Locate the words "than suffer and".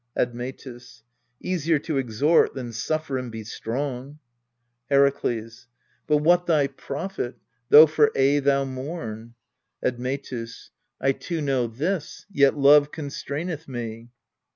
2.55-3.31